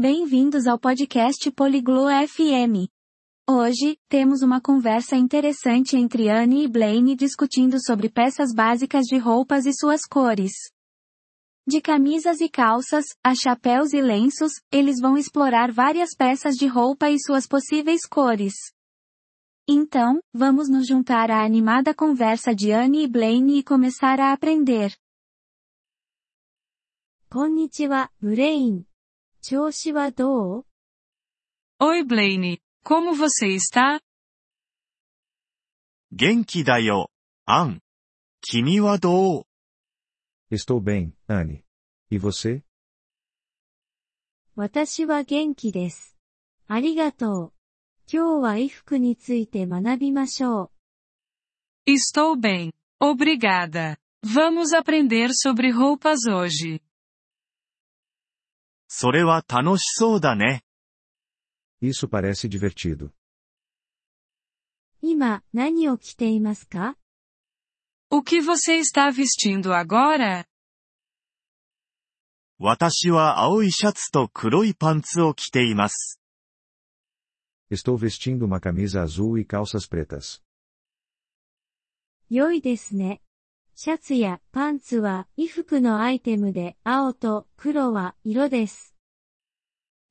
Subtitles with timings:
[0.00, 2.88] Bem-vindos ao podcast Poliglo FM.
[3.46, 9.66] Hoje, temos uma conversa interessante entre Anne e Blaine discutindo sobre peças básicas de roupas
[9.66, 10.52] e suas cores.
[11.68, 17.10] De camisas e calças, a chapéus e lenços, eles vão explorar várias peças de roupa
[17.10, 18.54] e suas possíveis cores.
[19.68, 24.96] Então, vamos nos juntar à animada conversa de Anne e Blaine e começar a aprender.
[27.28, 28.89] Konnichiwa, Blaine.
[29.42, 30.66] 調子はどう
[31.80, 34.00] Oi Blaine, como você está?
[36.12, 37.10] 元気だよ、
[37.46, 37.80] アン。
[38.42, 39.44] 君はどう
[40.50, 41.62] Estou bem, Anne.
[42.10, 42.62] E você?
[44.56, 46.18] 私は元気です。
[46.66, 47.52] ありがとう。
[48.12, 50.70] 今日は衣服について学びましょう。
[51.90, 53.96] Estou bem, obrigada.
[54.22, 56.82] Vamos aprender sobre roupas hoje.
[58.92, 60.64] それは楽しそうだね。
[61.80, 63.12] Isso parece divertido.
[65.00, 66.96] 今、何を着ていますか
[68.10, 70.44] O que você está vestindo agora?
[72.58, 76.20] 私は青いシャツと黒いパンツを着ています。
[77.70, 80.42] Estou vestindo uma camisa azul e calças pretas.
[82.28, 83.22] 良いですね。
[83.82, 88.94] シャツやパンツは衣服のアイテムで青と黒は色です。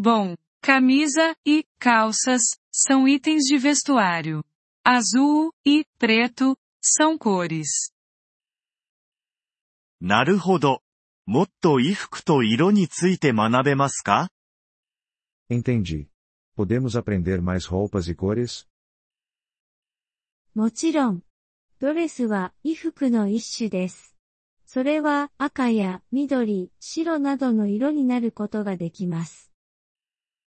[0.00, 4.44] Bom, camisa e calças são itens de vestuário.
[4.84, 7.92] Azul e preto são cores.
[10.00, 10.84] なるほど。
[11.26, 14.28] もっと衣服と色について学べますか
[15.50, 16.06] Entendi.
[16.56, 18.68] Podemos aprender mais roupas e cores?
[20.54, 21.25] もちろん。
[21.78, 24.16] ドレスは衣服の一種です。
[24.64, 29.52] それは赤や緑、白などの色になることができます。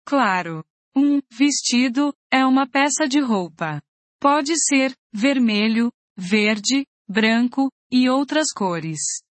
[0.07, 0.65] Claro.
[0.97, 3.83] Um vestido é uma peça de roupa.
[4.19, 9.23] Pode ser vermelho, verde, branco e outras cores.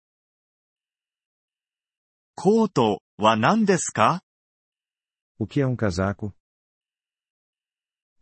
[2.35, 4.21] コートは何ですか
[5.39, 6.33] O que é um casaco?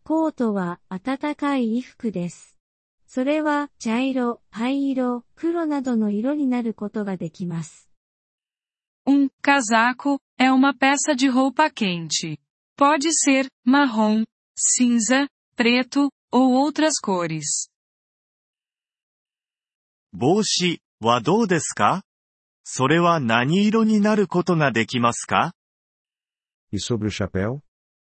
[0.05, 2.56] コートは暖かい衣服です。
[3.07, 7.89] それは茶色、灰色、黒などの色になることができます。
[9.07, 12.37] Um casaco é uma peça de roupa quente.
[12.77, 14.25] Pode ser marrom,
[14.57, 17.71] cinza, preto ou outras cores.
[20.11, 22.03] 帽子はどうですか
[22.65, 25.53] それは何色になることができますか
[26.73, 27.61] E sobre o chapéu?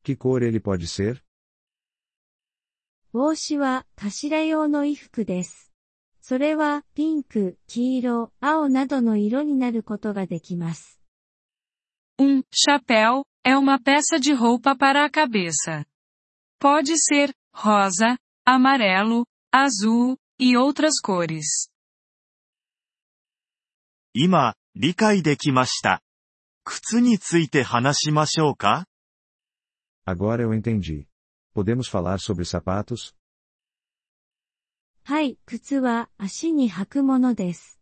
[0.05, 1.23] Que cor ele pode ser?
[3.13, 5.73] 帽子は頭用の衣服です。
[6.21, 11.01] それはピンク、黄色、青などの色になることができます。
[12.21, 15.85] Um chapéu é uma peça de roupa para a cabeça.
[16.61, 18.17] Pode ser rosa,
[18.47, 21.71] amarelo, azul e outras cores.
[24.13, 26.01] 今、理解できました。
[26.65, 28.87] 靴について話しましょうか
[30.07, 31.10] Agora eu entendi.
[31.54, 33.16] Podemos falar sobre sapatos?
[35.04, 37.80] はい、靴は足に履くものです。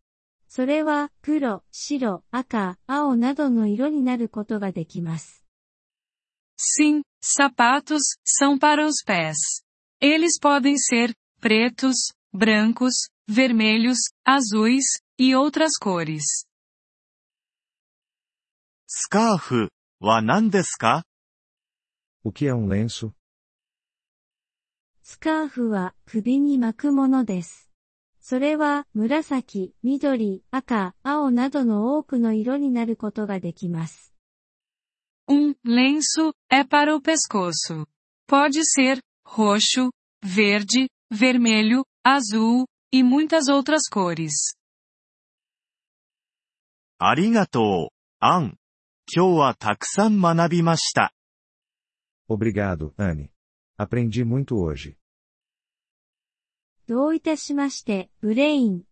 [0.50, 5.44] それは黒、白、赤、青などの色になることができます。
[6.58, 9.64] Sim, sapatos são para os pés.
[10.02, 14.84] Eles podem ser pretos, brancos, vermelhos, azuis
[15.18, 16.46] e outras cores.
[18.86, 21.04] スカーフは何ですか
[22.24, 23.12] O que é um lenço?
[25.11, 27.71] スカーフは首に巻くものです。
[28.21, 34.13] それは紫、緑、赤、青などの多くの色になることができます。
[35.27, 37.87] Um lenço é para o pescoço.
[38.29, 39.91] Pode ser roxo,
[40.23, 44.59] verde, vermelho, azul e muitas outras cores.
[46.99, 48.59] ありがとう、アン。
[49.11, 51.15] 今日はたくさん学びました。
[52.29, 53.31] Obrigado, Anne.
[53.81, 54.97] Aprendi muito hoje.
[56.89, 58.83] どういたしまして、ブレイン。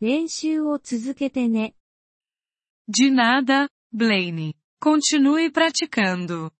[0.00, 1.74] 練習を続けてね。
[2.88, 4.54] De nada, Blaine.
[4.80, 6.52] Continue praticando.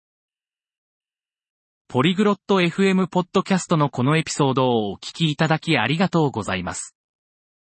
[1.86, 6.96] ポリグロット FM ポッドキャストのこのエピソードをお聞きいただきありがとうございます。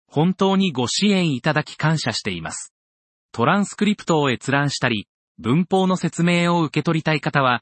[0.07, 2.73] 本当にご支援いただき感謝しています。
[3.31, 5.07] トランスクリプトを閲覧したり、
[5.37, 7.61] 文法の説明を受け取りたい方は、